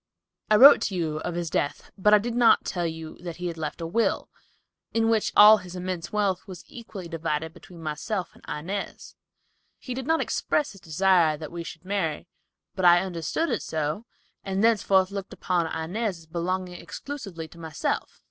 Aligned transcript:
I 0.49 0.55
wrote 0.55 0.81
to 0.81 0.95
you 0.95 1.17
of 1.17 1.35
his 1.35 1.51
death, 1.51 1.91
but 1.95 2.11
I 2.11 2.17
did 2.17 2.33
not 2.33 2.65
tell 2.65 2.87
you 2.87 3.19
that 3.19 3.35
he 3.35 3.45
had 3.45 3.57
left 3.59 3.81
a 3.81 3.85
will, 3.85 4.29
in 4.95 5.09
which 5.11 5.31
all 5.35 5.57
his 5.57 5.75
immense 5.75 6.11
wealth 6.11 6.47
was 6.47 6.65
equally 6.67 7.07
divided 7.07 7.53
between 7.53 7.83
myself 7.83 8.31
and 8.33 8.43
Inez. 8.49 9.13
He 9.77 9.93
did 9.93 10.07
not 10.07 10.19
express 10.19 10.71
his 10.71 10.81
desire 10.81 11.37
that 11.37 11.51
we 11.51 11.63
should 11.63 11.85
marry, 11.85 12.25
but 12.73 12.83
I 12.83 13.01
understood 13.01 13.51
it 13.51 13.61
so, 13.61 14.07
and 14.43 14.63
thenceforth 14.63 15.11
looked 15.11 15.33
upon 15.33 15.67
Inez 15.67 16.17
as 16.17 16.25
belonging 16.25 16.81
exclusively 16.81 17.47
to 17.49 17.59
myself." 17.59 18.19